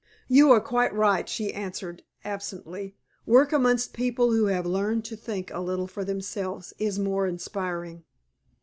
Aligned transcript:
"You 0.27 0.49
are 0.51 0.59
quite 0.59 0.91
right," 0.95 1.29
she 1.29 1.53
answered, 1.53 2.01
absently. 2.25 2.95
"Work 3.27 3.53
amongst 3.53 3.93
people 3.93 4.31
who 4.31 4.45
have 4.45 4.65
learned 4.65 5.05
to 5.05 5.15
think 5.15 5.51
a 5.51 5.59
little 5.59 5.85
for 5.85 6.03
themselves 6.03 6.73
is 6.79 6.97
more 6.97 7.27
inspiring." 7.27 8.03